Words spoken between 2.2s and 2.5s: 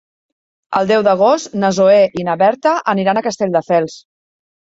i na